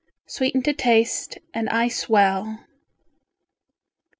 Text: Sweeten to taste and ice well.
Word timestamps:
Sweeten 0.25 0.63
to 0.63 0.73
taste 0.73 1.37
and 1.53 1.69
ice 1.69 2.09
well. 2.09 2.57